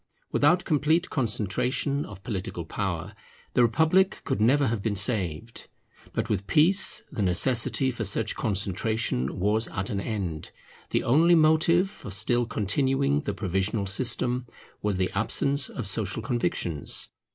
Without 0.31 0.65
complete 0.65 1.11
concentration 1.11 2.05
of 2.07 2.23
political 2.23 2.65
power, 2.65 3.13
the 3.53 3.61
republic 3.61 4.21
could 4.23 4.41
never 4.41 4.65
have 4.65 4.81
been 4.81 4.95
saved. 4.95 5.67
But 6.11 6.27
with 6.27 6.47
peace 6.47 7.03
the 7.11 7.21
necessity 7.21 7.91
for 7.91 8.03
such 8.03 8.33
concentration 8.33 9.39
was 9.39 9.67
at 9.67 9.91
an 9.91 9.99
end. 10.01 10.49
The 10.89 11.03
only 11.03 11.35
motive 11.35 11.87
for 11.87 12.09
still 12.09 12.47
continuing 12.47 13.19
the 13.19 13.35
provisional 13.35 13.85
system 13.85 14.47
was 14.81 14.97
the 14.97 15.11
absence 15.13 15.69
of 15.69 15.85
social 15.85 16.23
convictions. 16.23 17.09